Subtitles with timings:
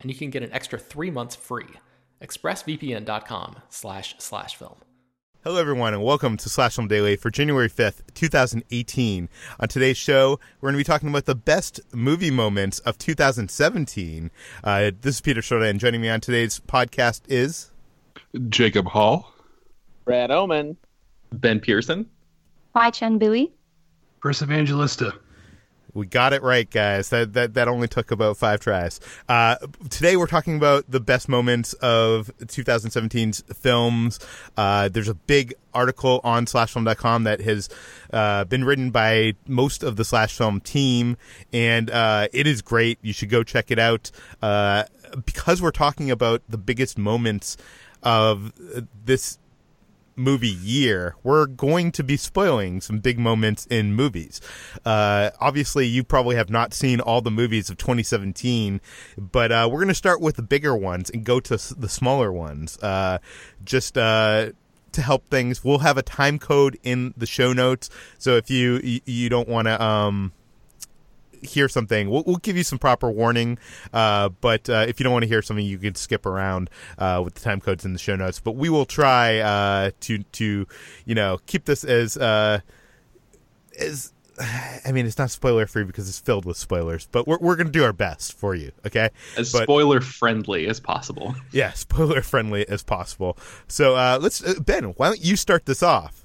[0.00, 1.66] and you can get an extra three months free.
[2.22, 4.76] ExpressVPN.com slash slash film.
[5.42, 9.26] Hello, everyone, and welcome to Slash Film Daily for January 5th, 2018.
[9.58, 14.30] On today's show, we're going to be talking about the best movie moments of 2017.
[14.62, 17.70] Uh, this is Peter Sciretta, and joining me on today's podcast is
[18.50, 19.32] Jacob Hall,
[20.04, 20.76] Brad Oman,
[21.32, 22.04] Ben Pearson,
[22.76, 23.50] Hoai-Tran Bui,
[24.20, 25.14] Chris Evangelista.
[25.94, 27.08] We got it right, guys.
[27.10, 29.00] That that that only took about five tries.
[29.28, 29.56] Uh,
[29.88, 34.20] today we're talking about the best moments of 2017's films.
[34.56, 37.68] Uh, there's a big article on slashfilm.com that has
[38.12, 41.16] uh, been written by most of the slash film team,
[41.52, 42.98] and uh, it is great.
[43.02, 44.10] You should go check it out.
[44.40, 44.84] Uh,
[45.24, 47.56] because we're talking about the biggest moments
[48.02, 48.52] of
[49.04, 49.38] this
[50.20, 54.40] movie year, we're going to be spoiling some big moments in movies.
[54.84, 58.80] Uh, obviously, you probably have not seen all the movies of 2017,
[59.18, 62.32] but uh, we're going to start with the bigger ones and go to the smaller
[62.32, 62.78] ones.
[62.78, 63.18] Uh,
[63.64, 64.50] just uh,
[64.92, 67.90] to help things, we'll have a time code in the show notes.
[68.18, 70.32] So if you you, you don't want to um,
[71.42, 73.58] hear something, we'll, we'll give you some proper warning.
[73.92, 77.20] Uh, but uh, if you don't want to hear something, you can skip around uh,
[77.24, 78.40] with the time codes in the show notes.
[78.40, 80.66] But we will try uh, to to
[81.04, 82.60] you know keep this as uh,
[83.78, 84.12] as.
[84.86, 87.70] I mean, it's not spoiler free because it's filled with spoilers, but we're we're gonna
[87.70, 89.10] do our best for you, okay?
[89.36, 91.34] As but, spoiler friendly as possible.
[91.52, 93.36] Yeah, spoiler friendly as possible.
[93.68, 96.19] So uh, let's Ben, why don't you start this off?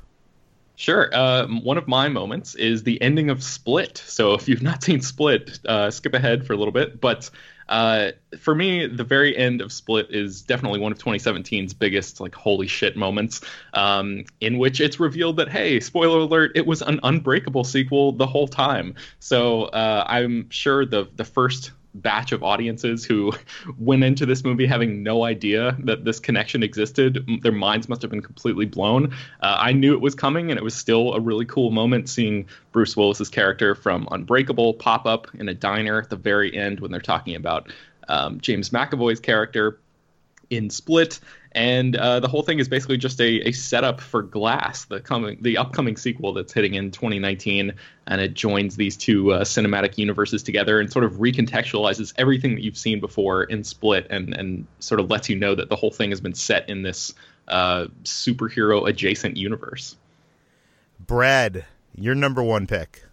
[0.78, 1.10] Sure.
[1.14, 3.98] Uh, one of my moments is the ending of Split.
[4.06, 7.00] So if you've not seen Split, uh, skip ahead for a little bit.
[7.00, 7.30] But
[7.70, 12.36] uh, for me, the very end of Split is definitely one of 2017's biggest, like,
[12.36, 13.42] holy shit moments,
[13.74, 18.28] um, in which it's revealed that, hey, spoiler alert, it was an Unbreakable sequel the
[18.28, 18.94] whole time.
[19.20, 23.34] So uh, I'm sure the the first batch of audiences who
[23.78, 27.26] went into this movie having no idea that this connection existed.
[27.42, 29.14] Their minds must have been completely blown.
[29.42, 32.48] Uh, I knew it was coming, and it was still a really cool moment seeing
[32.72, 36.92] Bruce Willis's character from Unbreakable pop up in a diner at the very end when
[36.92, 37.72] they're talking about
[38.08, 39.80] um, James McAvoy's character
[40.50, 41.20] in Split,
[41.56, 45.38] and uh, the whole thing is basically just a, a setup for Glass, the coming
[45.40, 47.74] the upcoming sequel that's hitting in 2019,
[48.08, 52.62] and it joins these two uh, cinematic universes together and sort of recontextualizes everything that
[52.62, 55.92] you've seen before in Split, and and sort of lets you know that the whole
[55.92, 57.14] thing has been set in this
[57.48, 59.96] uh, superhero adjacent universe.
[61.00, 61.64] Brad,
[61.96, 63.06] your number one pick.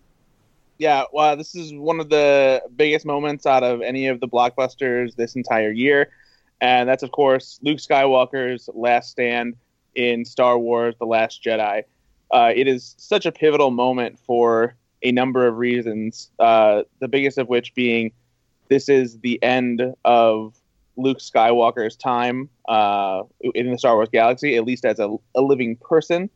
[0.78, 5.14] Yeah, well, this is one of the biggest moments out of any of the blockbusters
[5.14, 6.10] this entire year
[6.62, 9.56] and that's of course Luke Skywalker's last stand
[9.94, 11.82] in Star Wars: The Last Jedi.
[12.30, 16.30] Uh, it is such a pivotal moment for a number of reasons.
[16.38, 18.12] Uh, the biggest of which being
[18.68, 20.56] this is the end of
[20.96, 25.76] Luke Skywalker's time uh, in the Star Wars galaxy, at least as a, a living
[25.76, 26.30] person.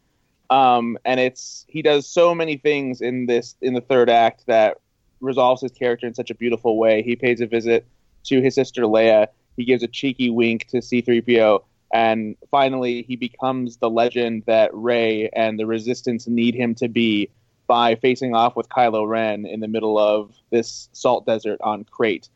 [0.50, 4.78] Um, and it's he does so many things in this in the third act that
[5.20, 7.02] resolves his character in such a beautiful way.
[7.02, 7.86] He pays a visit
[8.24, 11.62] to his sister Leia he gives a cheeky wink to C3PO,
[11.92, 17.30] and finally he becomes the legend that Rey and the Resistance need him to be
[17.66, 22.28] by facing off with Kylo Ren in the middle of this salt desert on Crait.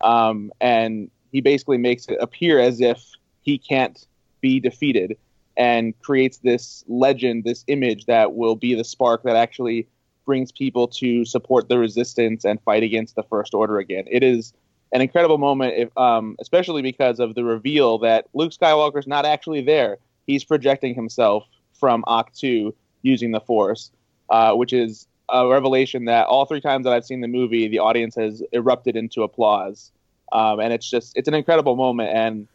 [0.00, 3.04] Um, and he basically makes it appear as if
[3.42, 4.06] he can't
[4.40, 5.16] be defeated
[5.56, 9.86] and creates this legend, this image that will be the spark that actually
[10.24, 14.04] brings people to support the resistance and fight against the First Order again.
[14.10, 14.52] It is
[14.92, 19.62] an incredible moment, if, um, especially because of the reveal that Luke Skywalker's not actually
[19.62, 19.98] there.
[20.26, 23.90] He's projecting himself from Ahch-To using the Force,
[24.30, 27.78] uh, which is a revelation that all three times that I've seen the movie, the
[27.78, 29.90] audience has erupted into applause.
[30.30, 32.10] Um, and it's just, it's an incredible moment.
[32.10, 32.48] And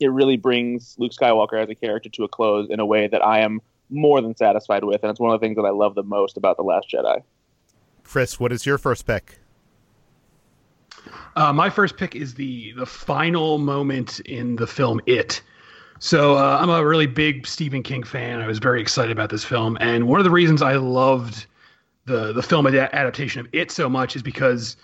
[0.00, 3.24] it really brings Luke Skywalker as a character to a close in a way that
[3.24, 5.02] I am more than satisfied with.
[5.02, 7.22] And it's one of the things that I love the most about The Last Jedi.
[8.04, 9.39] Chris, what is your first pick?
[11.36, 15.42] Uh, my first pick is the the final moment in the film It.
[15.98, 18.40] So uh, I'm a really big Stephen King fan.
[18.40, 21.46] I was very excited about this film, and one of the reasons I loved
[22.06, 24.76] the the film ad- adaptation of It so much is because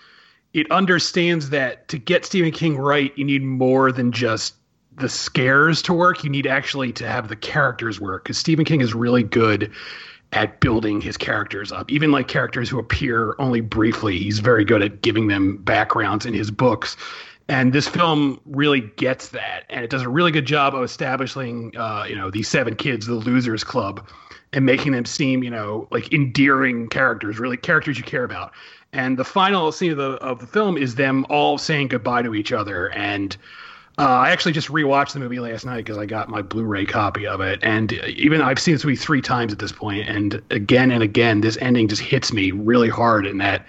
[0.53, 4.55] it understands that to get Stephen King right, you need more than just
[4.95, 6.23] the scares to work.
[6.23, 9.71] You need actually to have the characters work because Stephen King is really good
[10.33, 11.91] at building his characters up.
[11.91, 16.33] Even like characters who appear only briefly, he's very good at giving them backgrounds in
[16.33, 16.97] his books.
[17.49, 21.75] And this film really gets that, and it does a really good job of establishing,
[21.77, 24.05] uh, you know, these seven kids, the losers club,
[24.51, 28.51] and making them seem, you know, like endearing characters, really characters you care about.
[28.91, 32.35] And the final scene of the of the film is them all saying goodbye to
[32.35, 33.35] each other, and
[33.99, 37.25] uh, I actually just rewatched the movie last night because I got my Blu-ray copy
[37.25, 40.91] of it, and even I've seen this movie three times at this point, and again
[40.91, 43.65] and again, this ending just hits me really hard in that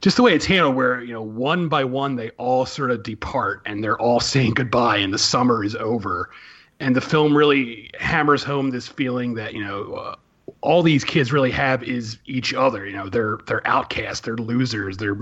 [0.00, 3.04] just the way it's handled, where you know one by one they all sort of
[3.04, 6.30] depart and they're all saying goodbye, and the summer is over,
[6.80, 9.94] and the film really hammers home this feeling that you know.
[9.94, 10.16] Uh,
[10.60, 12.86] all these kids really have is each other.
[12.86, 15.18] You know, they're they're outcasts, they're losers, they're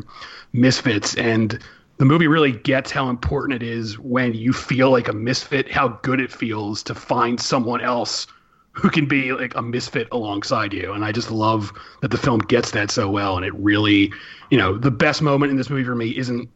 [0.52, 1.58] misfits, and
[2.00, 5.88] the movie really gets how important it is when you feel like a misfit, how
[6.00, 8.26] good it feels to find someone else
[8.72, 10.94] who can be like a misfit alongside you.
[10.94, 11.70] And I just love
[12.00, 13.36] that the film gets that so well.
[13.36, 14.10] And it really,
[14.48, 16.48] you know, the best moment in this movie for me isn't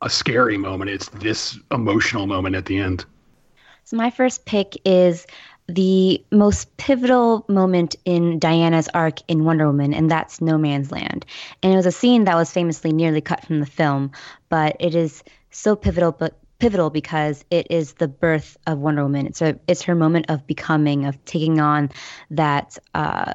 [0.00, 3.04] a scary moment, it's this emotional moment at the end.
[3.84, 5.26] So my first pick is
[5.68, 11.26] the most pivotal moment in Diana's arc in Wonder Woman, and that's No Man's Land.
[11.62, 14.12] And it was a scene that was famously nearly cut from the film,
[14.48, 19.26] but it is so pivotal, but pivotal because it is the birth of Wonder Woman.
[19.26, 21.90] It's a, it's her moment of becoming, of taking on
[22.30, 23.34] that uh,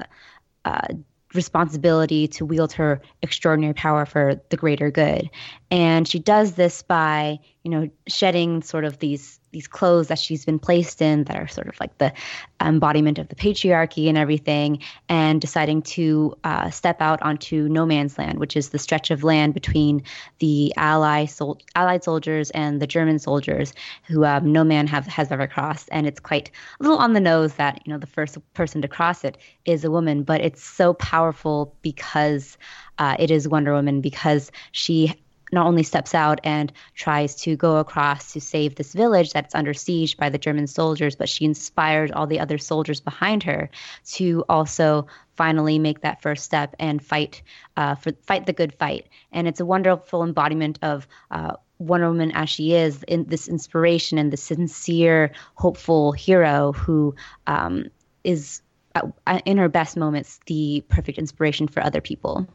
[0.65, 0.87] uh,
[1.33, 5.29] responsibility to wield her extraordinary power for the greater good.
[5.69, 10.45] And she does this by, you know, shedding sort of these these clothes that she's
[10.45, 12.13] been placed in that are sort of like the
[12.61, 18.17] embodiment of the patriarchy and everything, and deciding to uh, step out onto no man's
[18.17, 20.03] land, which is the stretch of land between
[20.39, 23.73] the ally sol- allied soldiers and the German soldiers,
[24.07, 25.89] who um, no man have, has ever crossed.
[25.91, 26.49] And it's quite
[26.79, 29.83] a little on the nose that you know the first person to cross it is
[29.83, 32.57] a woman, but it's so powerful because
[32.97, 35.15] uh, it is Wonder Woman because she
[35.51, 39.73] not only steps out and tries to go across to save this village that's under
[39.73, 43.69] siege by the German soldiers, but she inspires all the other soldiers behind her
[44.05, 47.41] to also finally make that first step and fight
[47.77, 49.07] uh, for fight the good fight.
[49.31, 51.07] And it's a wonderful embodiment of.
[51.29, 57.15] Uh, Wonder Woman as she is, in this inspiration and the sincere, hopeful hero who
[57.47, 57.89] um,
[58.23, 58.61] is,
[58.93, 59.09] uh,
[59.45, 62.47] in her best moments, the perfect inspiration for other people.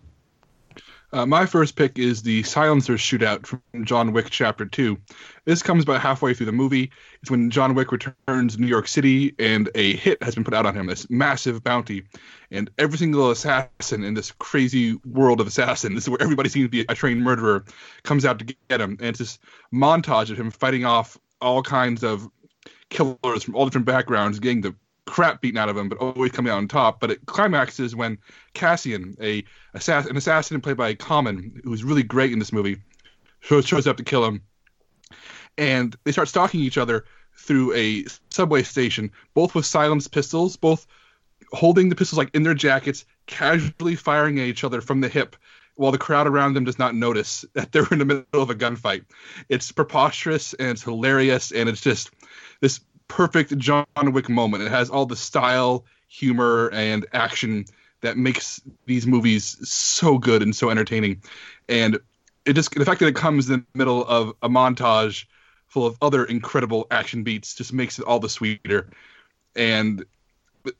[1.12, 4.98] Uh, my first pick is the Silencer shootout from John Wick Chapter 2.
[5.44, 6.90] This comes about halfway through the movie.
[7.22, 10.54] It's when John Wick returns to New York City and a hit has been put
[10.54, 12.04] out on him, this massive bounty.
[12.50, 16.66] And every single assassin in this crazy world of assassins, this is where everybody seems
[16.66, 17.64] to be a trained murderer,
[18.02, 18.96] comes out to get him.
[19.00, 19.38] And it's this
[19.72, 22.28] montage of him fighting off all kinds of
[22.90, 24.74] killers from all different backgrounds, getting the
[25.06, 27.00] crap beaten out of him, but always coming out on top.
[27.00, 28.18] But it climaxes when
[28.54, 29.44] Cassian, a
[29.74, 32.82] assassin, an assassin played by Common, who's really great in this movie,
[33.40, 34.42] shows, shows up to kill him,
[35.56, 37.04] and they start stalking each other
[37.38, 40.86] through a subway station, both with silenced pistols, both
[41.52, 45.36] holding the pistols like in their jackets, casually firing at each other from the hip.
[45.76, 48.54] While the crowd around them does not notice that they're in the middle of a
[48.54, 49.04] gunfight.
[49.50, 52.10] It's preposterous and it's hilarious and it's just
[52.60, 54.62] this perfect John Wick moment.
[54.62, 57.64] It has all the style, humor, and action
[58.00, 61.22] that makes these movies so good and so entertaining.
[61.68, 61.98] And
[62.44, 65.26] it just the fact that it comes in the middle of a montage
[65.68, 68.90] full of other incredible action beats just makes it all the sweeter.
[69.54, 70.04] And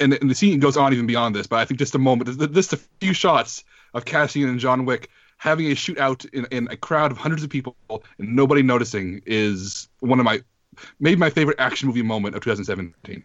[0.01, 2.39] and, and the scene goes on even beyond this, but I think just a moment,
[2.53, 3.63] just a few shots
[3.95, 7.51] of Cassian and John Wick having a shootout in, in a crowd of hundreds of
[7.51, 10.43] people and nobody noticing is one of my
[11.01, 13.23] maybe my favorite action movie moment of 2017.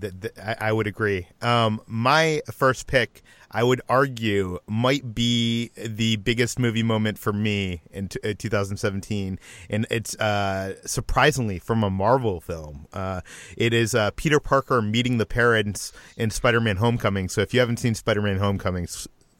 [0.00, 1.28] th- th- I, would agree.
[1.40, 7.82] Um, my first pick, I would argue, might be the biggest movie moment for me
[7.90, 12.86] in t- uh, 2017, and it's uh, surprisingly from a Marvel film.
[12.92, 13.20] Uh,
[13.56, 17.28] it is uh, Peter Parker meeting the parents in Spider-Man: Homecoming.
[17.28, 18.88] So if you haven't seen Spider-Man: Homecoming,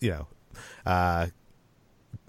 [0.00, 0.26] you know.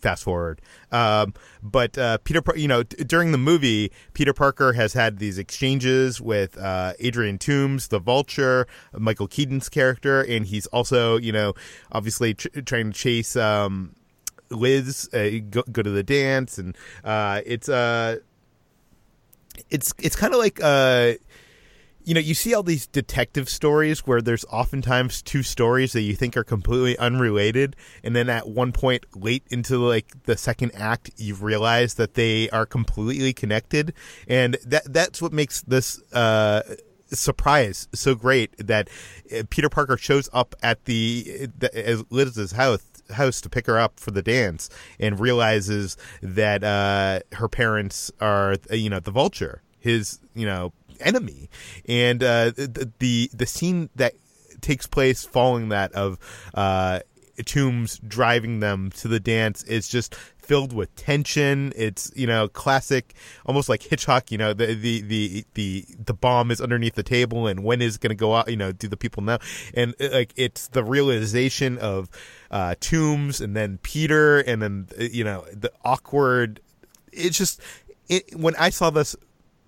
[0.02, 0.62] Fast forward.
[0.92, 5.38] Um, but uh, Peter, you know, t- during the movie, Peter Parker has had these
[5.38, 8.68] exchanges with uh, Adrian Toomes, the Vulture,
[8.98, 11.54] Michael Keaton's character, and he's also, you know,
[11.92, 13.96] obviously tr- trying to chase um,
[14.50, 18.18] Liz, uh, go, go to the dance, and uh, it's uh,
[19.70, 21.14] it's it's kind of like uh
[22.04, 26.16] you know, you see all these detective stories where there's oftentimes two stories that you
[26.16, 31.12] think are completely unrelated, and then at one point late into like the second act,
[31.18, 33.94] you realize that they are completely connected,
[34.28, 36.62] and that that's what makes this uh,
[37.08, 38.56] surprise so great.
[38.58, 38.90] That
[39.36, 43.78] uh, Peter Parker shows up at the, the as Liz's house house to pick her
[43.78, 49.62] up for the dance, and realizes that uh, her parents are you know the Vulture,
[49.80, 51.50] his you know enemy,
[51.88, 54.14] and uh, the, the the scene that
[54.62, 56.20] takes place following that of
[56.54, 57.00] uh,
[57.40, 61.72] Toomes driving them to the dance is just filled with tension.
[61.76, 63.14] It's you know classic,
[63.46, 64.32] almost like Hitchcock.
[64.32, 67.96] You know the the the the the bomb is underneath the table, and when is
[67.96, 68.50] it going to go out?
[68.50, 69.38] You know, do the people know?
[69.74, 72.10] And uh, like it's the realization of
[72.50, 76.60] uh, Toomes, and then Peter, and then uh, you know the awkward.
[77.12, 77.62] It's just
[78.08, 79.16] it, when I saw this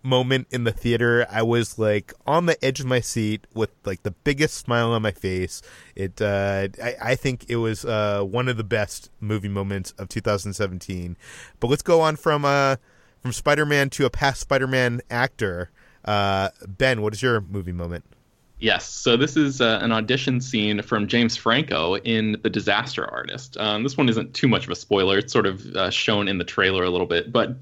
[0.03, 4.03] moment in the theater i was like on the edge of my seat with like
[4.03, 5.61] the biggest smile on my face.
[5.95, 10.09] It uh i, I think it was uh one of the best movie moments of
[10.09, 11.15] 2017
[11.59, 12.75] but let's go on from uh
[13.21, 15.71] from spider-man to a past spider-man actor.
[16.03, 18.03] Uh ben what is your movie moment?
[18.59, 23.57] Yes, so this is uh, an audition scene from James Franco in The Disaster Artist.
[23.57, 26.37] Um, this one isn't too much of a spoiler; it's sort of uh, shown in
[26.37, 27.57] the trailer a little bit, but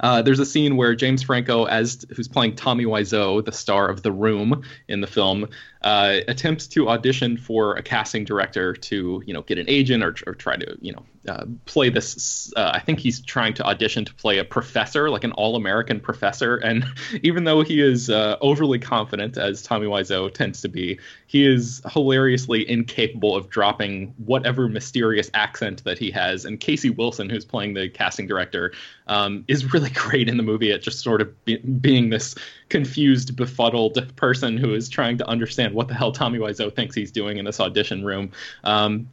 [0.00, 4.02] uh, there's a scene where James Franco, as who's playing Tommy Wiseau, the star of
[4.02, 5.48] The Room in the film,
[5.82, 10.14] uh, attempts to audition for a casting director to, you know, get an agent or,
[10.26, 12.52] or try to, you know, uh, play this.
[12.56, 16.56] Uh, I think he's trying to audition to play a professor, like an all-American professor.
[16.56, 16.84] And
[17.22, 21.82] even though he is uh, overly confident, as Tommy Wiseau tends to be, he is
[21.90, 26.44] hilariously incapable of dropping whatever mysterious accent that he has.
[26.44, 28.72] And Casey Wilson, who's playing the casting director,
[29.06, 32.34] um, is really great in the movie at just sort of be- being this
[32.68, 37.12] confused, befuddled person who is trying to understand what the hell Tommy Wiseau thinks he's
[37.12, 38.32] doing in this audition room.
[38.64, 39.08] Um,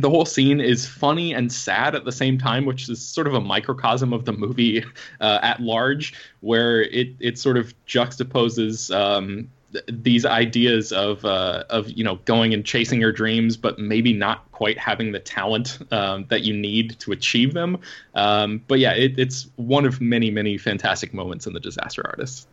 [0.00, 3.34] the whole scene is funny and sad at the same time, which is sort of
[3.34, 4.84] a microcosm of the movie
[5.20, 11.64] uh, at large, where it it sort of juxtaposes um, th- these ideas of uh,
[11.68, 15.78] of you know going and chasing your dreams, but maybe not quite having the talent
[15.92, 17.78] um, that you need to achieve them.
[18.14, 22.48] Um, but yeah, it, it's one of many many fantastic moments in the Disaster Artist.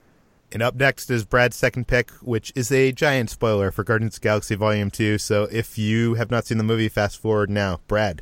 [0.52, 4.22] And up next is Brad's second pick, which is a giant spoiler for Guardians of
[4.22, 5.20] the Galaxy Volume 2.
[5.20, 7.82] So if you have not seen the movie, fast forward now.
[7.88, 8.22] Brad.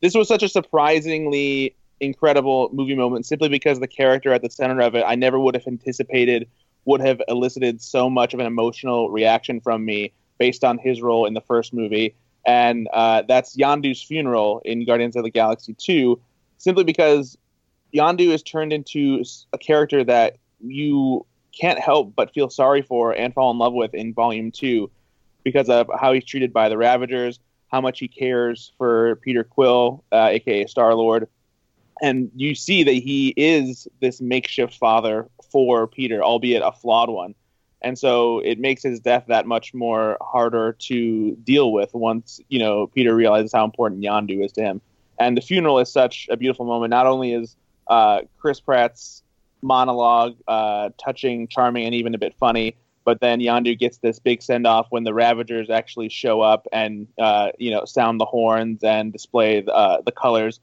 [0.00, 4.80] This was such a surprisingly incredible movie moment simply because the character at the center
[4.80, 6.48] of it, I never would have anticipated
[6.84, 11.26] would have elicited so much of an emotional reaction from me based on his role
[11.26, 12.14] in the first movie.
[12.46, 16.18] And uh, that's Yondu's funeral in Guardians of the Galaxy 2,
[16.56, 17.36] simply because
[17.94, 19.22] Yondu is turned into
[19.52, 23.94] a character that you can't help but feel sorry for and fall in love with
[23.94, 24.90] in Volume 2
[25.44, 30.04] because of how he's treated by the Ravagers, how much he cares for Peter Quill,
[30.12, 31.28] uh, aka Star Lord,
[32.00, 37.34] and you see that he is this makeshift father for Peter, albeit a flawed one.
[37.80, 42.58] And so it makes his death that much more harder to deal with once you
[42.58, 44.80] know Peter realizes how important Yondu is to him.
[45.20, 46.90] And the funeral is such a beautiful moment.
[46.90, 47.56] Not only is
[47.88, 49.22] uh, Chris Pratt's
[49.62, 52.76] monologue uh, touching, charming, and even a bit funny,
[53.08, 57.08] but then Yondu gets this big send off when the Ravagers actually show up and
[57.18, 60.60] uh, you know sound the horns and display the, uh, the colors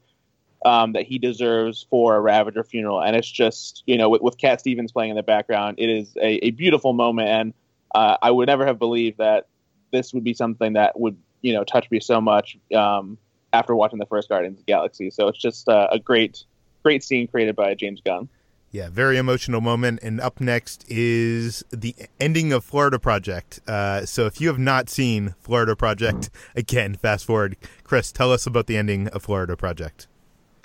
[0.64, 3.02] um, that he deserves for a Ravager funeral.
[3.02, 6.16] And it's just you know with, with Cat Stevens playing in the background, it is
[6.16, 7.28] a, a beautiful moment.
[7.28, 7.54] And
[7.94, 9.48] uh, I would never have believed that
[9.90, 13.18] this would be something that would you know touch me so much um,
[13.52, 15.10] after watching the first Guardians of the Galaxy.
[15.10, 16.44] So it's just uh, a great
[16.84, 18.28] great scene created by James Gunn.
[18.76, 20.00] Yeah, very emotional moment.
[20.02, 23.58] And up next is the ending of Florida Project.
[23.66, 27.56] Uh, so if you have not seen Florida Project, again, fast forward.
[27.84, 30.08] Chris, tell us about the ending of Florida Project.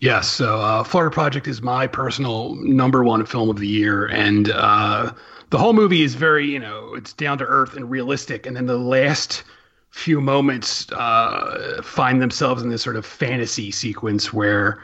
[0.01, 4.49] Yes, so uh, Florida Project is my personal number one film of the year, and
[4.49, 5.13] uh,
[5.49, 8.65] the whole movie is very, you know, it's down to earth and realistic, and then
[8.65, 9.45] the last
[9.91, 14.83] few moments uh, find themselves in this sort of fantasy sequence where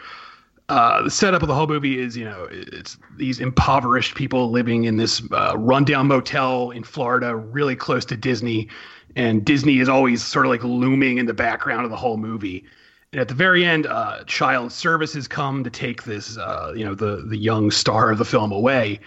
[0.70, 4.84] uh, the setup of the whole movie is, you know, it's these impoverished people living
[4.84, 8.68] in this uh, rundown motel in Florida, really close to Disney,
[9.16, 12.66] and Disney is always sort of like looming in the background of the whole movie.
[13.14, 16.94] And at the very end, uh, child services come to take this, uh, you know,
[16.94, 19.00] the the young star of the film away,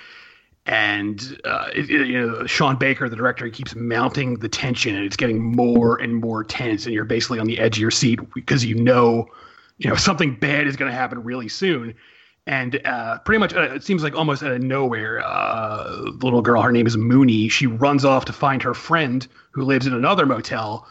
[0.64, 5.04] and uh, it, you know, Sean Baker, the director, he keeps mounting the tension, and
[5.04, 8.18] it's getting more and more tense, and you're basically on the edge of your seat
[8.34, 9.28] because you know
[9.80, 11.94] you know something bad is going to happen really soon.
[12.46, 16.42] And uh, pretty much uh, it seems like almost out of nowhere uh, the little
[16.42, 17.50] girl her name is Moonee.
[17.50, 20.86] She runs off to find her friend who lives in another motel.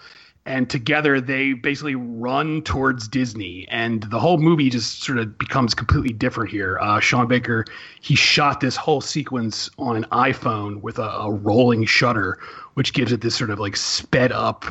[0.46, 3.68] And together they basically run towards disney.
[3.70, 6.78] And the whole movie just sort of becomes completely different here.
[6.82, 7.66] Uh, sean baker
[8.02, 12.40] he shot this whole sequence on an iphone with a, a rolling shutter
[12.76, 14.66] which gives it this sort of like sped up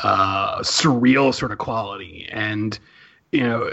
[0.00, 2.28] uh, surreal sort of quality.
[2.30, 2.78] And
[3.32, 3.72] you know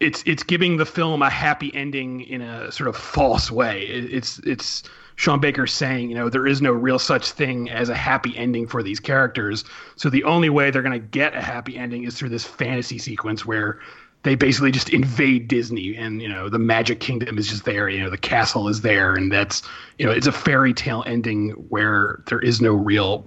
[0.00, 3.82] it's it's giving the film a happy ending in a sort of false way.
[3.84, 4.82] It's it's
[5.16, 8.66] Sean Baker saying, you know, there is no real such thing as a happy ending
[8.66, 9.64] for these characters.
[9.96, 12.98] So the only way they're going to get a happy ending is through this fantasy
[12.98, 13.80] sequence where
[14.24, 18.00] they basically just invade Disney and, you know, the Magic Kingdom is just there, you
[18.00, 19.62] know, the castle is there and that's,
[19.98, 23.26] you know, it's a fairy tale ending where there is no real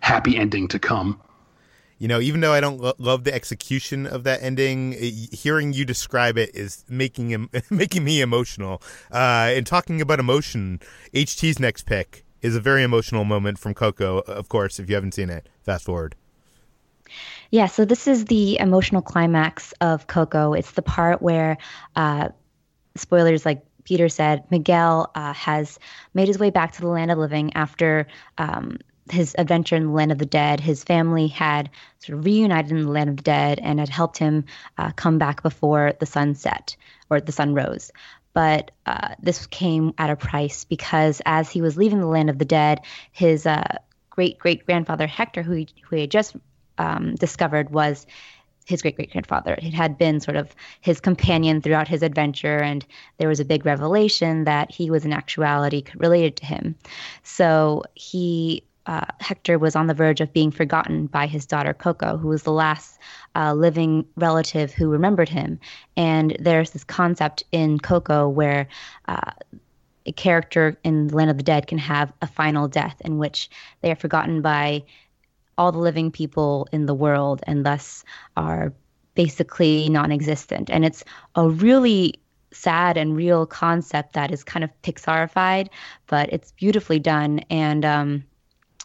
[0.00, 1.18] happy ending to come
[2.00, 5.84] you know, even though I don't lo- love the execution of that ending, hearing you
[5.84, 8.82] describe it is making him making me emotional.
[9.12, 10.80] Uh, and talking about emotion,
[11.14, 14.20] HT's next pick is a very emotional moment from Coco.
[14.20, 16.16] Of course, if you haven't seen it, fast forward.
[17.50, 20.54] Yeah, so this is the emotional climax of Coco.
[20.54, 21.58] It's the part where,
[21.96, 22.28] uh,
[22.96, 25.78] spoilers, like Peter said, Miguel uh, has
[26.14, 28.06] made his way back to the land of living after
[28.38, 28.78] um,
[29.12, 32.82] his adventure in the land of the dead, his family had sort of reunited in
[32.82, 34.44] the land of the dead and had helped him
[34.78, 36.76] uh, come back before the sun set
[37.08, 37.90] or the sun rose.
[38.32, 42.38] But uh, this came at a price because as he was leaving the land of
[42.38, 46.36] the dead, his uh, great great grandfather Hector, who he, who he had just
[46.78, 48.06] um, discovered was
[48.66, 49.54] his great great grandfather.
[49.54, 52.86] It had been sort of his companion throughout his adventure, and
[53.18, 56.76] there was a big revelation that he was in actuality related to him.
[57.24, 62.16] So he uh, Hector was on the verge of being forgotten by his daughter Coco,
[62.16, 62.98] who was the last
[63.36, 65.60] uh, living relative who remembered him.
[65.96, 68.66] And there's this concept in Coco where
[69.06, 69.30] uh,
[70.06, 73.48] a character in the Land of the Dead can have a final death in which
[73.80, 74.82] they are forgotten by
[75.56, 78.04] all the living people in the world and thus
[78.36, 78.72] are
[79.14, 80.68] basically non existent.
[80.68, 81.04] And it's
[81.36, 82.14] a really
[82.52, 85.68] sad and real concept that is kind of Pixarified,
[86.08, 87.38] but it's beautifully done.
[87.50, 88.24] And, um,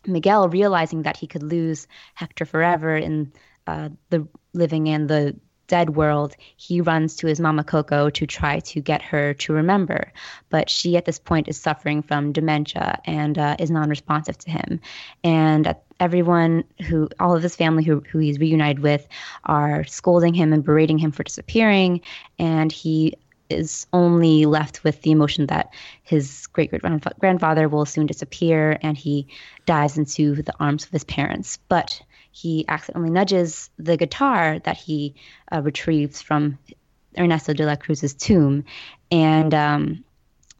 [0.08, 3.32] Miguel, realizing that he could lose Hector forever in
[3.68, 5.36] uh, the living and the
[5.68, 10.12] dead world, he runs to his mama Coco to try to get her to remember.
[10.50, 14.52] But she, at this point, is suffering from dementia and uh, is non responsive to
[14.52, 14.80] him.
[15.24, 19.08] And everyone who, all of his family who, who he's reunited with,
[19.44, 22.02] are scolding him and berating him for disappearing.
[22.38, 23.15] And he
[23.50, 26.82] is only left with the emotion that his great great
[27.20, 29.28] grandfather will soon disappear and he
[29.66, 31.58] dives into the arms of his parents.
[31.70, 35.16] But he accidentally nudges the guitar that he
[35.52, 36.58] uh, retrieves from
[37.18, 38.66] Ernesto de la Cruz's tomb.
[39.10, 40.04] And um,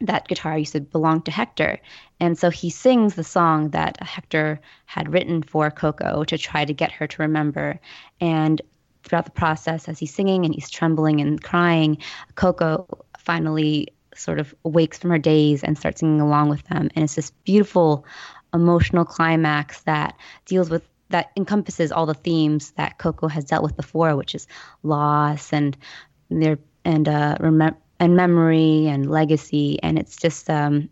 [0.00, 1.78] that guitar used to belong to Hector.
[2.20, 6.72] And so he sings the song that Hector had written for Coco to try to
[6.72, 7.80] get her to remember.
[8.20, 8.62] And
[9.06, 11.98] throughout the process as he's singing and he's trembling and crying,
[12.34, 12.86] Coco
[13.18, 16.90] finally sort of wakes from her daze and starts singing along with them.
[16.94, 18.04] And it's this beautiful
[18.52, 20.16] emotional climax that
[20.46, 24.46] deals with that encompasses all the themes that Coco has dealt with before, which is
[24.82, 25.76] loss and
[26.30, 29.78] their and uh, remem- and memory and legacy.
[29.82, 30.88] And it's just um,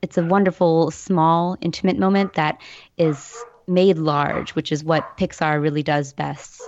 [0.00, 2.60] it's a wonderful, small, intimate moment that
[2.96, 6.62] is made large, which is what Pixar really does best.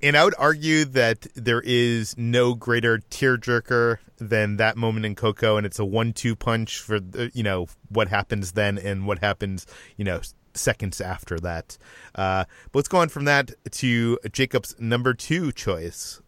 [0.00, 5.56] And I would argue that there is no greater tearjerker than that moment in Coco,
[5.56, 7.00] and it's a one-two punch for
[7.32, 10.20] you know what happens then and what happens you know
[10.54, 11.78] seconds after that.
[12.14, 16.20] Uh, but let's go on from that to Jacob's number two choice.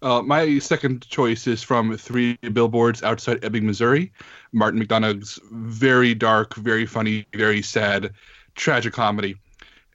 [0.00, 4.12] Uh, my second choice is from Three Billboards Outside Ebbing, Missouri.
[4.52, 8.12] Martin McDonagh's very dark, very funny, very sad,
[8.54, 9.36] tragic comedy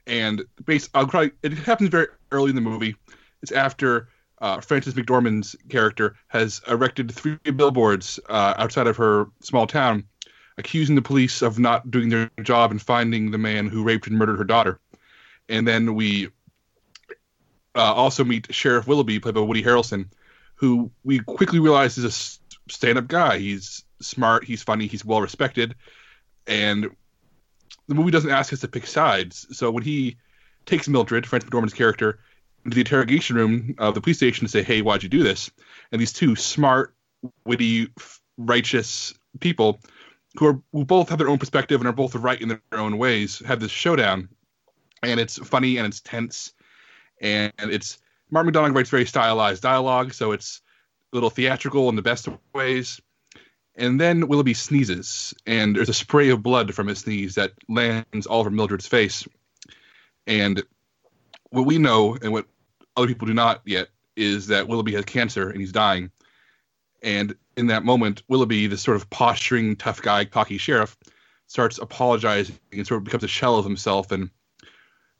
[0.06, 2.96] and base I'll probably it happens very early in the movie.
[3.42, 4.08] It's after
[4.40, 10.04] uh, Frances McDormand's character has erected three billboards uh, outside of her small town,
[10.58, 14.16] accusing the police of not doing their job and finding the man who raped and
[14.16, 14.80] murdered her daughter.
[15.48, 16.28] And then we
[17.74, 20.06] uh, also meet Sheriff Willoughby, played by Woody Harrelson,
[20.54, 23.38] who we quickly realize is a stand-up guy.
[23.38, 25.74] He's smart, he's funny, he's well respected,
[26.46, 26.90] and
[27.88, 29.46] the movie doesn't ask us to pick sides.
[29.56, 30.16] So when he
[30.66, 32.18] takes Mildred, Frances McDormand's character,
[32.64, 35.50] into the interrogation room of the police station to say, "Hey, why'd you do this?"
[35.92, 36.94] and these two smart,
[37.44, 37.88] witty,
[38.36, 39.80] righteous people
[40.38, 42.98] who are who both have their own perspective and are both right in their own
[42.98, 44.28] ways have this showdown,
[45.02, 46.52] and it's funny and it's tense,
[47.20, 47.98] and it's
[48.30, 50.60] Martin McDonagh writes very stylized dialogue, so it's
[51.12, 53.00] a little theatrical in the best of ways.
[53.76, 58.26] And then Willoughby sneezes, and there's a spray of blood from his sneeze that lands
[58.26, 59.26] all over Mildred's face.
[60.30, 60.62] And
[61.50, 62.46] what we know and what
[62.96, 66.12] other people do not yet is that Willoughby has cancer and he's dying.
[67.02, 70.96] And in that moment, Willoughby, this sort of posturing, tough guy, cocky sheriff,
[71.48, 74.30] starts apologizing and sort of becomes a shell of himself and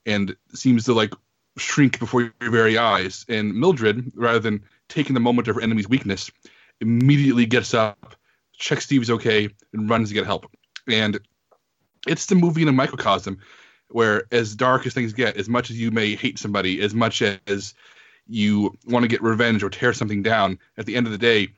[0.05, 1.13] and seems to like
[1.57, 3.25] shrink before your very eyes.
[3.27, 6.31] And Mildred, rather than taking the moment of her enemy's weakness,
[6.79, 8.15] immediately gets up,
[8.53, 10.49] checks Steve's okay, and runs to get help.
[10.87, 11.19] And
[12.07, 13.39] it's the movie in a microcosm
[13.93, 17.21] where as dark as things get, as much as you may hate somebody, as much
[17.21, 17.73] as
[18.27, 21.49] you want to get revenge or tear something down, at the end of the day,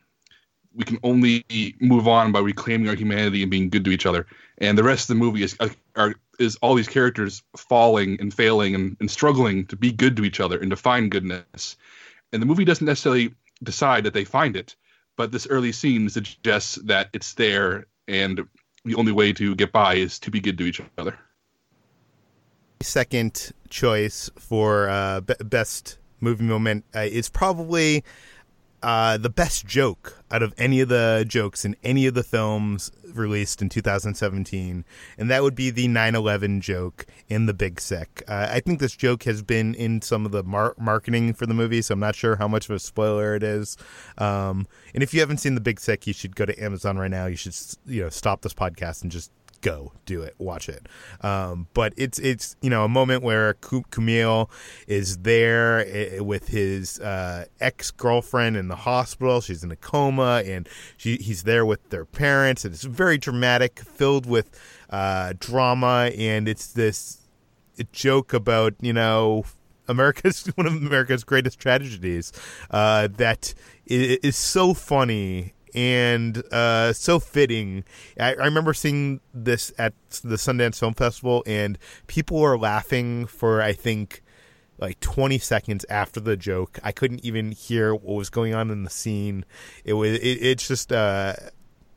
[0.75, 1.45] we can only
[1.79, 4.25] move on by reclaiming our humanity and being good to each other.
[4.57, 8.33] And the rest of the movie is uh, are, is all these characters falling and
[8.33, 11.77] failing and, and struggling to be good to each other and to find goodness.
[12.31, 14.75] And the movie doesn't necessarily decide that they find it,
[15.15, 18.41] but this early scene suggests that it's there, and
[18.83, 21.17] the only way to get by is to be good to each other
[22.83, 28.03] second choice for uh, b- best movie moment uh, is probably
[28.83, 32.91] uh, the best joke out of any of the jokes in any of the films
[33.13, 34.83] released in 2017,
[35.17, 38.23] and that would be the 9/11 joke in The Big Sick.
[38.27, 41.53] Uh, I think this joke has been in some of the mar- marketing for the
[41.53, 43.77] movie, so I'm not sure how much of a spoiler it is.
[44.17, 47.11] Um, and if you haven't seen The Big Sick, you should go to Amazon right
[47.11, 47.27] now.
[47.27, 49.31] You should you know stop this podcast and just
[49.63, 50.87] go do it, watch it.
[51.21, 54.49] Um, but it's it's you know a moment where Kumail
[54.87, 59.41] is there eh, with his uh, ex girlfriend in the hospital.
[59.41, 63.79] She's in a coma, and she, he's there with their parents, and it's very dramatic,
[63.79, 64.51] filled with
[64.91, 67.21] uh, drama, and it's this
[67.91, 69.45] joke about you know
[69.87, 72.31] America's one of America's greatest tragedies
[72.69, 73.53] uh, that
[73.85, 77.83] is so funny and uh, so fitting.
[78.19, 83.61] I, I, remember seeing this at the Sundance Film Festival, and people were laughing for
[83.61, 84.21] I think
[84.77, 86.79] like 20 seconds after the joke.
[86.83, 89.45] I couldn't even hear what was going on in the scene.
[89.85, 91.33] It was it, it's just uh,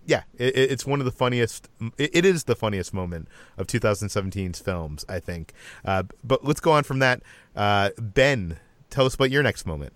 [0.06, 1.68] yeah, it, it's one of the funniest.
[1.98, 5.52] It, is the funniest moment of 2017's films, I think.
[5.84, 7.22] Uh, but let's go on from that.
[7.54, 8.58] Uh, ben,
[8.88, 9.92] tell us about your next moment.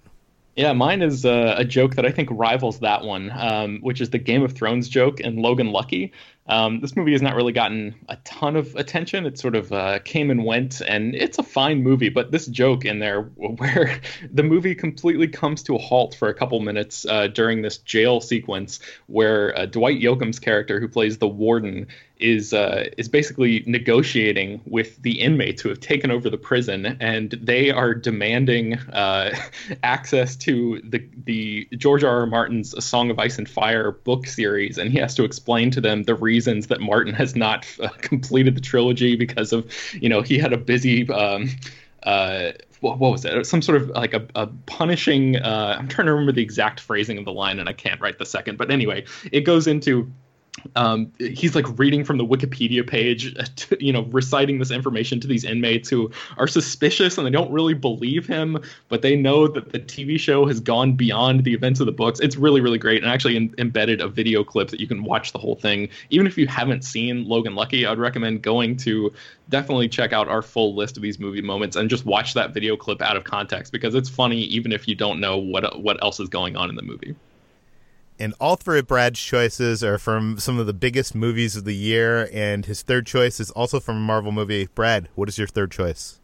[0.57, 4.11] Yeah, mine is uh, a joke that I think rivals that one, um, which is
[4.11, 6.13] the Game of Thrones joke in Logan Lucky.
[6.51, 9.25] Um, this movie has not really gotten a ton of attention.
[9.25, 12.09] It sort of uh, came and went, and it's a fine movie.
[12.09, 14.01] But this joke in there, where
[14.33, 18.21] the movie completely comes to a halt for a couple minutes uh, during this jail
[18.21, 21.87] sequence, where uh, Dwight Yoakam's character, who plays the warden,
[22.21, 27.31] is uh, is basically negotiating with the inmates who have taken over the prison, and
[27.43, 29.35] they are demanding uh,
[29.83, 32.21] access to the the George R.
[32.21, 32.27] R.
[32.27, 35.81] Martin's A Song of Ice and Fire book series, and he has to explain to
[35.81, 40.23] them the reasons that Martin has not uh, completed the trilogy because of you know
[40.23, 41.09] he had a busy.
[41.11, 41.51] Um,
[42.05, 43.45] uh, what, what, was it?
[43.45, 45.37] Some sort of like a, a punishing.
[45.37, 48.19] Uh, I'm trying to remember the exact phrasing of the line, and I can't write
[48.19, 48.57] the second.
[48.57, 50.11] But anyway, it goes into
[50.77, 55.27] um, he's like reading from the Wikipedia page, to, you know, reciting this information to
[55.27, 59.73] these inmates who are suspicious and they don't really believe him, but they know that
[59.73, 62.21] the TV show has gone beyond the events of the books.
[62.21, 65.33] It's really, really great, and actually in, embedded a video clip that you can watch
[65.33, 65.89] the whole thing.
[66.11, 69.13] Even if you haven't seen Logan Lucky, I would recommend going to
[69.49, 72.77] definitely check out our full list of these movie moments and just watch that video
[72.77, 76.21] clip out of context because it's funny even if you don't know what what else
[76.21, 77.15] is going on in the movie
[78.21, 81.75] and all three of Brad's choices are from some of the biggest movies of the
[81.75, 84.69] year, and his third choice is also from a Marvel movie.
[84.75, 86.21] Brad, what is your third choice?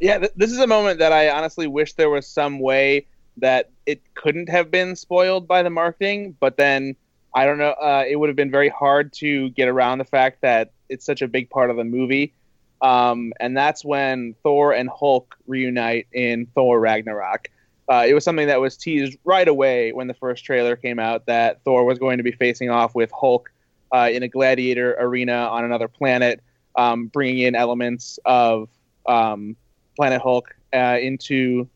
[0.00, 3.70] Yeah, th- this is a moment that I honestly wish there was some way that
[3.86, 6.96] it couldn't have been spoiled by the marketing, but then
[7.32, 10.40] I don't know, uh, it would have been very hard to get around the fact
[10.40, 12.34] that it's such a big part of the movie.
[12.82, 17.50] Um, and that's when Thor and Hulk reunite in Thor Ragnarok.
[17.90, 21.26] Uh, it was something that was teased right away when the first trailer came out
[21.26, 23.50] that Thor was going to be facing off with Hulk
[23.92, 26.40] uh, in a gladiator arena on another planet,
[26.76, 28.68] um, bringing in elements of
[29.06, 29.56] um,
[29.96, 31.68] Planet Hulk uh, into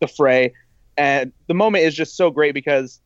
[0.00, 0.54] the fray.
[0.96, 2.98] And the moment is just so great because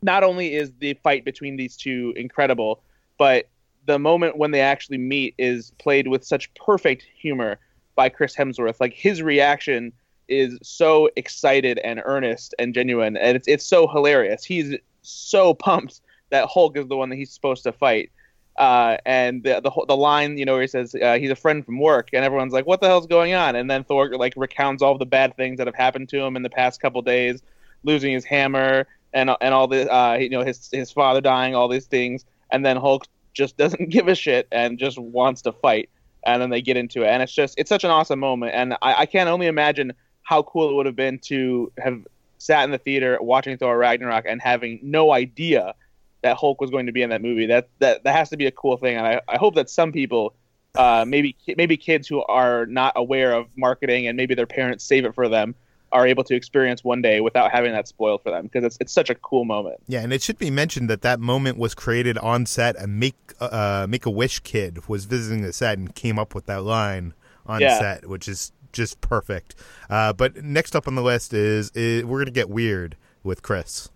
[0.00, 2.82] not only is the fight between these two incredible,
[3.18, 3.48] but
[3.86, 7.58] the moment when they actually meet is played with such perfect humor
[7.96, 8.78] by Chris Hemsworth.
[8.78, 9.92] Like his reaction
[10.30, 14.44] is so excited and earnest and genuine, and it's it's so hilarious.
[14.44, 18.10] He's so pumped that Hulk is the one that he's supposed to fight.
[18.56, 21.64] Uh, and the, the the line, you know, where he says uh, he's a friend
[21.64, 24.82] from work, and everyone's like, "What the hell's going on?" And then Thor like recounts
[24.82, 27.42] all the bad things that have happened to him in the past couple days,
[27.84, 31.68] losing his hammer and and all the uh, you know his his father dying, all
[31.68, 35.88] these things, and then Hulk just doesn't give a shit and just wants to fight,
[36.24, 38.74] and then they get into it, and it's just it's such an awesome moment, and
[38.82, 39.92] I, I can't only imagine
[40.30, 42.06] how cool it would have been to have
[42.38, 45.74] sat in the theater watching Thor Ragnarok and having no idea
[46.22, 47.46] that Hulk was going to be in that movie.
[47.46, 49.90] That that that has to be a cool thing, and I, I hope that some
[49.90, 50.34] people,
[50.76, 55.04] uh, maybe maybe kids who are not aware of marketing and maybe their parents save
[55.04, 55.56] it for them,
[55.90, 58.92] are able to experience one day without having that spoiled for them because it's it's
[58.92, 59.78] such a cool moment.
[59.88, 62.80] Yeah, and it should be mentioned that that moment was created on set.
[62.80, 66.46] A make uh, make a wish kid was visiting the set and came up with
[66.46, 67.14] that line
[67.46, 67.80] on Yeah.
[67.80, 69.54] set, which is just perfect.
[69.88, 73.88] Uh, but next up on the list is, is we're gonna get weird with Chris.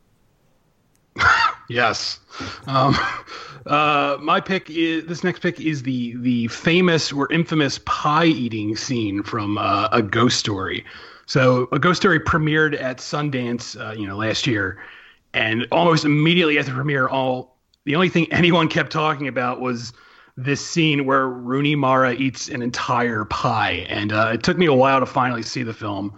[1.69, 2.21] Yes.
[2.67, 2.95] Um,
[3.67, 8.77] uh, my pick is this next pick is the the famous or infamous pie eating
[8.77, 10.85] scene from uh, a Ghost Story.
[11.27, 14.79] So a Ghost Story premiered at Sundance, uh, you know, last year,
[15.33, 19.93] and almost immediately after the premiere, all the only thing anyone kept talking about was
[20.37, 24.75] this scene where Rooney Mara eats an entire pie, and uh, it took me a
[24.75, 26.17] while to finally see the film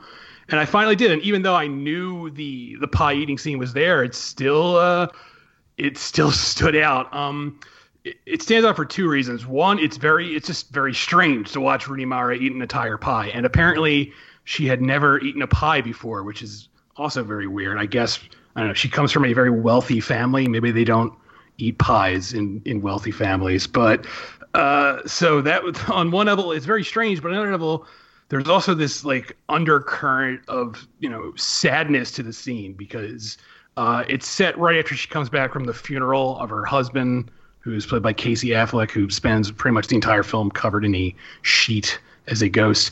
[0.48, 1.11] and I finally did.
[1.11, 5.09] And even though I knew the the pie eating scene was there, it still uh,
[5.76, 7.12] it still stood out.
[7.14, 7.61] Um,
[8.05, 9.46] it, it stands out for two reasons.
[9.46, 13.29] One, it's very it's just very strange to watch Rooney Mara eat an entire pie,
[13.29, 14.12] and apparently
[14.44, 17.79] she had never eaten a pie before, which is also very weird.
[17.79, 18.20] I guess
[18.55, 18.74] I don't know.
[18.74, 20.46] She comes from a very wealthy family.
[20.48, 21.12] Maybe they don't
[21.59, 24.07] eat pies in in wealthy families, but
[24.55, 27.87] uh, so that on one level it's very strange, but on another level
[28.29, 33.38] there's also this like undercurrent of you know sadness to the scene because
[33.77, 37.85] uh, it's set right after she comes back from the funeral of her husband, who's
[37.87, 41.99] played by Casey Affleck, who spends pretty much the entire film covered in a sheet
[42.27, 42.90] as a ghost.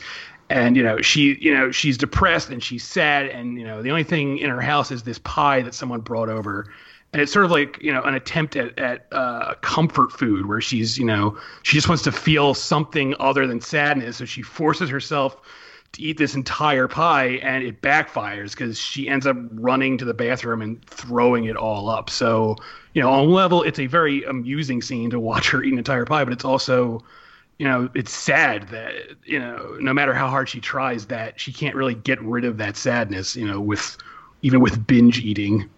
[0.51, 3.91] And you know she, you know she's depressed and she's sad, and you know the
[3.91, 6.71] only thing in her house is this pie that someone brought over,
[7.15, 10.61] and it's sort of like you know an attempt at at uh, comfort food where
[10.61, 14.91] she's you know she just wants to feel something other than sadness, so she forces
[14.91, 15.41] herself
[15.93, 20.13] to eat this entire pie, and it backfires because she ends up running to the
[20.13, 22.11] bathroom and throwing it all up.
[22.11, 22.57] So
[22.95, 26.05] you know on level, it's a very amusing scene to watch her eat an entire
[26.05, 27.01] pie, but it's also
[27.59, 28.93] you know it's sad that
[29.25, 32.57] you know no matter how hard she tries that she can't really get rid of
[32.57, 33.97] that sadness you know with
[34.43, 35.71] even with binge eating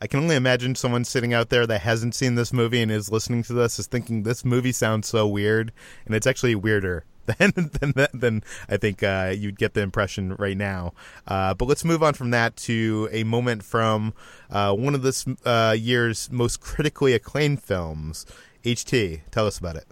[0.00, 3.10] I can only imagine someone sitting out there that hasn't seen this movie and is
[3.10, 5.72] listening to this is thinking this movie sounds so weird,
[6.04, 7.04] and it's actually weirder
[7.38, 10.92] than than, than I think uh, you'd get the impression right now.
[11.26, 14.12] Uh, but let's move on from that to a moment from
[14.50, 18.26] uh, one of this uh, year's most critically acclaimed films.
[18.64, 19.86] HT, tell us about it.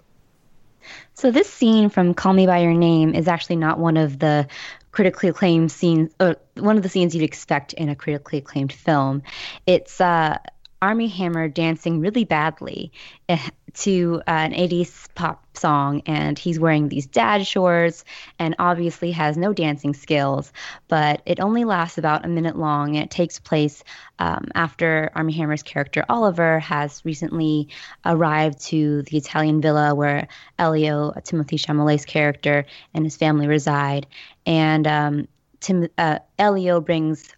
[1.13, 4.47] So this scene from Call Me by Your Name is actually not one of the
[4.95, 9.23] critically acclaimed scenes, or one of the scenes you'd expect in a critically acclaimed film.
[9.67, 10.37] It's uh,
[10.81, 12.93] Armie Hammer dancing really badly
[13.27, 13.37] eh,
[13.75, 18.03] to uh, an 80s pop song, and he's wearing these dad shorts
[18.39, 20.51] and obviously has no dancing skills.
[20.87, 23.83] But it only lasts about a minute long, and it takes place
[24.19, 27.69] um, after Armie Hammer's character Oliver has recently
[28.05, 34.07] arrived to the Italian villa where Elio, Timothée Chalamet's character, and his family reside.
[34.45, 35.27] And um,
[35.59, 37.33] Tim, uh, Elio brings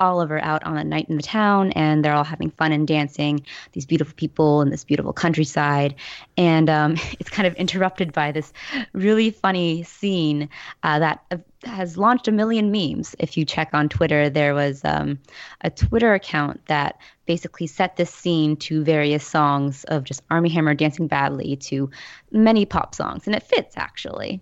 [0.00, 3.44] Oliver out on a night in the town, and they're all having fun and dancing.
[3.72, 5.94] These beautiful people in this beautiful countryside,
[6.36, 8.52] and um, it's kind of interrupted by this
[8.92, 10.48] really funny scene
[10.82, 13.16] uh, that uh, has launched a million memes.
[13.18, 15.18] If you check on Twitter, there was um,
[15.60, 20.74] a Twitter account that basically set this scene to various songs of just Armie Hammer
[20.74, 21.90] dancing badly to
[22.30, 24.40] many pop songs, and it fits actually.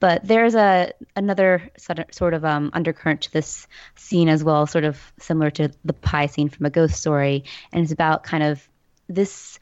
[0.00, 1.70] But there's a another
[2.10, 6.26] sort of, um, undercurrent to this scene as well, sort of similar to the pie
[6.26, 8.68] scene from a ghost story, and it's about kind of
[9.08, 9.58] this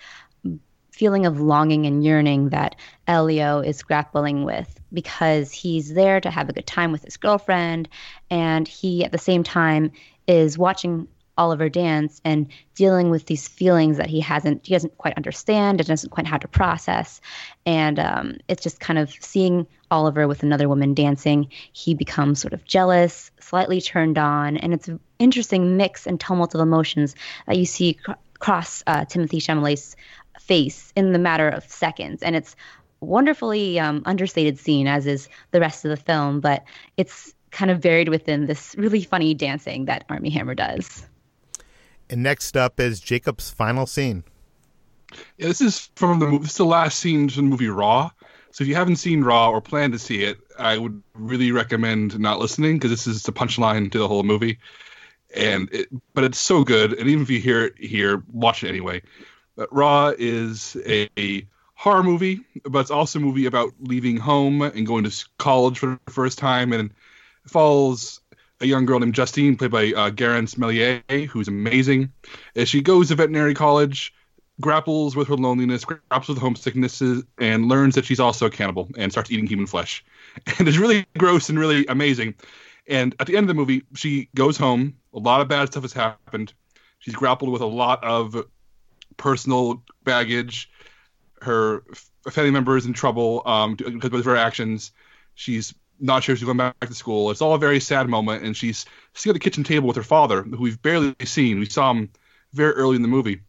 [0.94, 2.76] feeling of longing and yearning that
[3.08, 7.88] Elio is grappling with because he's there to have a good time with his girlfriend
[8.30, 9.90] and he at the same time
[10.28, 15.16] is watching Oliver dance and dealing with these feelings that he hasn't, he doesn't quite
[15.16, 17.20] understand, and doesn't quite how to process.
[17.66, 21.48] And um, it's just kind of seeing Oliver with another woman dancing.
[21.72, 26.54] He becomes sort of jealous, slightly turned on, and it's an interesting mix and tumult
[26.54, 27.16] of emotions
[27.48, 29.96] that you see cr- cross uh, Timothée Chalamet's
[30.40, 32.22] face in the matter of seconds.
[32.22, 32.56] And it's
[33.00, 36.64] wonderfully um, understated scene, as is the rest of the film, but
[36.96, 41.06] it's kind of buried within this really funny dancing that Armie Hammer does.
[42.10, 44.24] And next up is Jacob's final scene.
[45.38, 46.42] Yeah, this is from the movie.
[46.42, 48.10] This is the last scene from the movie Raw.
[48.50, 52.18] So if you haven't seen Raw or plan to see it, I would really recommend
[52.18, 54.58] not listening because this is the punchline to the whole movie.
[55.36, 58.68] And it, but it's so good, and even if you hear it here, watch it
[58.68, 59.02] anyway.
[59.56, 64.62] But Raw is a, a horror movie, but it's also a movie about leaving home
[64.62, 66.92] and going to college for the first time, and
[67.46, 68.20] follows
[68.60, 72.12] a young girl named Justine, played by uh, Garance Marillier, who's amazing.
[72.56, 74.12] As she goes to veterinary college,
[74.60, 79.12] grapples with her loneliness, grapples with homesicknesses, and learns that she's also a cannibal and
[79.12, 80.04] starts eating human flesh.
[80.58, 82.34] And it's really gross and really amazing.
[82.88, 84.94] And at the end of the movie, she goes home.
[85.14, 86.52] A lot of bad stuff has happened.
[86.98, 88.44] She's grappled with a lot of
[89.16, 90.70] personal baggage.
[91.42, 91.84] Her
[92.30, 94.92] family member is in trouble um, because of her actions.
[95.34, 97.30] She's not sure she's going back to school.
[97.30, 100.02] It's all a very sad moment, and she's sitting at the kitchen table with her
[100.02, 101.58] father, who we've barely seen.
[101.58, 102.10] We saw him
[102.52, 103.40] very early in the movie.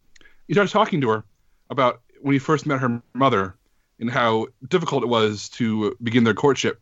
[0.46, 1.24] He starts talking to her
[1.70, 3.56] about when he first met her mother
[3.98, 6.80] and how difficult it was to begin their courtship.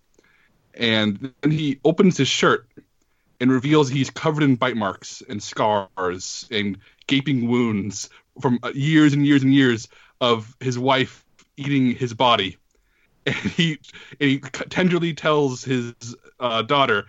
[0.74, 2.68] And then he opens his shirt
[3.40, 9.26] and reveals he's covered in bite marks and scars and gaping wounds from years and
[9.26, 9.88] years and years
[10.20, 11.24] of his wife
[11.56, 12.56] eating his body.
[13.26, 13.78] And he,
[14.20, 15.94] and he tenderly tells his
[16.40, 17.06] uh, daughter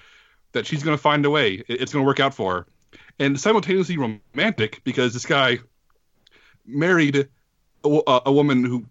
[0.53, 1.61] that she's going to find a way.
[1.67, 2.67] It's going to work out for her.
[3.19, 5.59] And simultaneously romantic because this guy
[6.65, 7.27] married
[7.83, 8.85] a, a woman who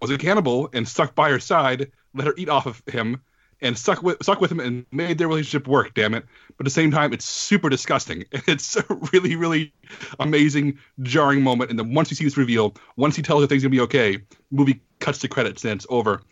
[0.00, 3.20] was a cannibal and stuck by her side, let her eat off of him,
[3.60, 5.94] and stuck with stuck with him and made their relationship work.
[5.94, 6.24] Damn it!
[6.56, 8.24] But at the same time, it's super disgusting.
[8.46, 9.72] It's a really, really
[10.20, 11.70] amazing, jarring moment.
[11.70, 14.18] And then once you see this reveal, once he tells her things gonna be okay,
[14.50, 16.22] movie cuts to credits and it's over.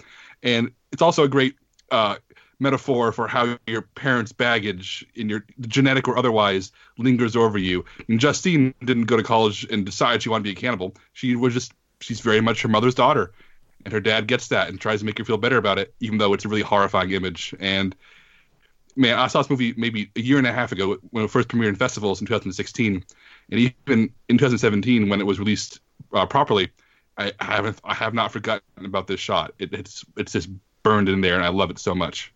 [0.43, 1.57] And it's also a great
[1.91, 2.17] uh,
[2.59, 7.85] metaphor for how your parents' baggage, in your genetic or otherwise, lingers over you.
[8.09, 10.95] And Justine didn't go to college and decide she wanted to be a cannibal.
[11.13, 13.33] She was just she's very much her mother's daughter,
[13.85, 16.19] and her dad gets that and tries to make her feel better about it, even
[16.19, 17.55] though it's a really horrifying image.
[17.61, 17.95] And
[18.97, 21.49] man, I saw this movie maybe a year and a half ago when it first
[21.49, 23.05] premiered in festivals in 2016,
[23.51, 25.81] and even in 2017 when it was released
[26.13, 26.71] uh, properly.
[27.19, 29.53] I, haven't I have not forgotten about this shot.
[29.59, 30.49] It, it's it's just
[30.83, 32.33] burned in there, and I love it so much.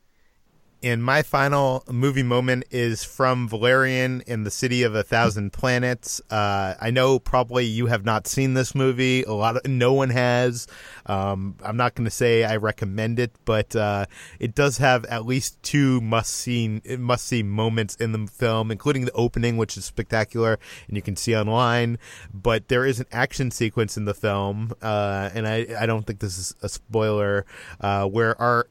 [0.83, 6.21] And my final movie moment is from Valerian in the City of a Thousand Planets.
[6.31, 9.23] Uh, I know probably you have not seen this movie.
[9.23, 10.67] A lot of no one has.
[11.07, 14.05] Um, I'm not going to say I recommend it, but uh,
[14.39, 19.07] it does have at least two must see must see moments in the film, including
[19.07, 20.59] the opening, which is spectacular,
[20.89, 21.99] and you can see online.
[22.35, 26.21] But there is an action sequence in the film, uh, and I I don't think
[26.21, 27.47] this is a spoiler,
[27.81, 28.69] uh, where our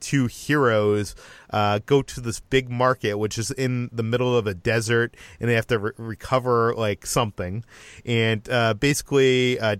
[0.00, 1.14] two heroes
[1.50, 5.48] uh, go to this big market, which is in the middle of a desert, and
[5.48, 7.64] they have to re- recover like something.
[8.04, 9.76] And uh, basically, uh,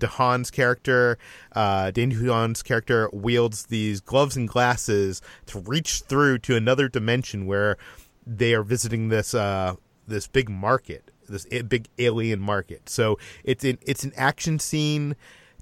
[0.51, 1.17] character,
[1.53, 7.77] uh, DeHaan's character, wields these gloves and glasses to reach through to another dimension where
[8.25, 9.75] they are visiting this uh,
[10.07, 12.89] this big market, this big alien market.
[12.89, 15.15] So it's an it's an action scene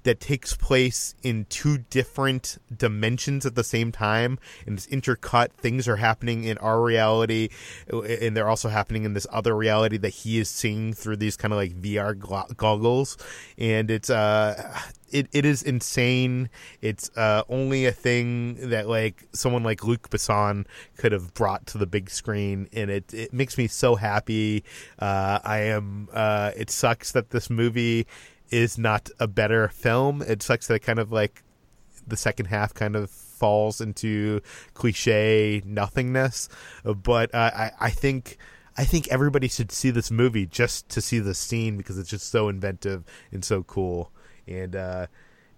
[0.08, 5.86] that takes place in two different dimensions at the same time and it's intercut things
[5.86, 7.50] are happening in our reality
[7.92, 11.52] and they're also happening in this other reality that he is seeing through these kind
[11.52, 12.16] of like VR
[12.56, 13.18] goggles
[13.58, 16.50] and it's uh it, it is insane.
[16.82, 20.66] It's uh, only a thing that like someone like Luc Besson
[20.98, 24.64] could have brought to the big screen, and it it makes me so happy.
[24.98, 26.10] Uh, I am.
[26.12, 28.06] Uh, it sucks that this movie
[28.50, 30.22] is not a better film.
[30.22, 31.42] It sucks that it kind of like
[32.06, 34.40] the second half kind of falls into
[34.74, 36.48] cliche nothingness.
[36.84, 38.38] But uh, I I think.
[38.80, 42.30] I think everybody should see this movie just to see the scene because it's just
[42.30, 44.12] so inventive and so cool.
[44.46, 45.08] And uh,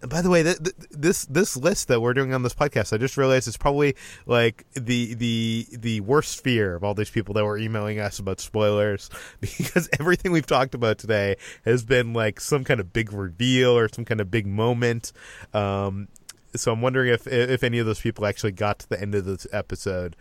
[0.09, 2.97] by the way, th- th- this this list that we're doing on this podcast, I
[2.97, 3.97] just realized it's probably
[4.27, 8.41] like the the the worst fear of all these people that were emailing us about
[8.41, 13.77] spoilers because everything we've talked about today has been like some kind of big reveal
[13.77, 15.13] or some kind of big moment.
[15.53, 16.09] Um,
[16.57, 19.25] so I'm wondering if if any of those people actually got to the end of
[19.25, 20.17] this episode.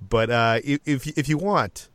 [0.00, 1.88] But uh, if if you want,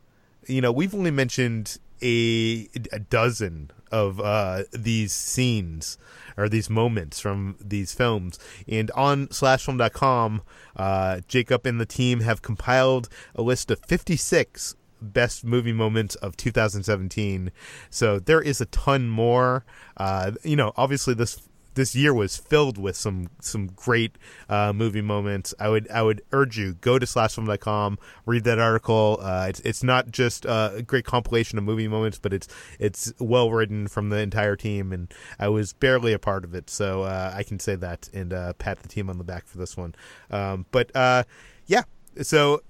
[0.46, 5.98] you know, we've only mentioned a, a dozen of uh, these scenes
[6.36, 8.38] or these moments from these films.
[8.68, 10.42] And on slashfilm.com,
[10.76, 16.36] uh, Jacob and the team have compiled a list of 56 best movie moments of
[16.36, 17.50] 2017.
[17.88, 19.64] So there is a ton more.
[19.96, 24.16] Uh, you know, obviously this this year was filled with some some great
[24.48, 25.54] uh, movie moments.
[25.58, 29.18] I would I would urge you go to slashfilm.com, read that article.
[29.22, 32.48] Uh, it's it's not just a great compilation of movie moments, but it's
[32.78, 36.70] it's well written from the entire team, and I was barely a part of it,
[36.70, 39.58] so uh, I can say that and uh, pat the team on the back for
[39.58, 39.94] this one.
[40.30, 41.24] Um, but uh,
[41.66, 41.82] yeah,
[42.22, 42.62] so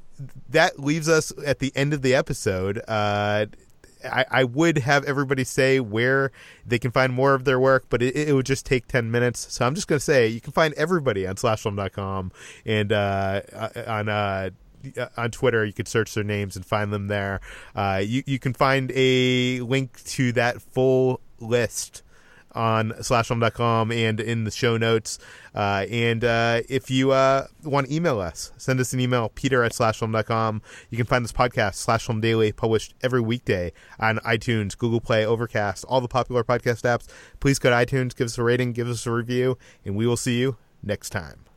[0.50, 2.82] that leaves us at the end of the episode.
[4.04, 6.32] Uh, I, I would have everybody say where
[6.66, 9.52] they can find more of their work, but it, it would just take 10 minutes.
[9.52, 12.32] So I'm just going to say you can find everybody on slashfilm.com
[12.64, 14.50] and uh, uh on uh,
[15.16, 15.64] on Twitter.
[15.64, 17.40] You could search their names and find them there.
[17.74, 22.02] Uh, you, you can find a link to that full list
[22.52, 25.18] on slashfilm.com and in the show notes.
[25.54, 29.62] Uh, and uh, if you uh, want to email us, send us an email, peter
[29.62, 30.62] at slashfilm.com.
[30.90, 35.24] You can find this podcast, Slash Film Daily, published every weekday on iTunes, Google Play,
[35.24, 37.08] Overcast, all the popular podcast apps.
[37.40, 40.16] Please go to iTunes, give us a rating, give us a review, and we will
[40.16, 41.49] see you next time.